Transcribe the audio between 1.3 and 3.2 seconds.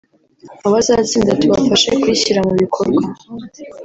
tubafashe kuyishyira mu bikorwa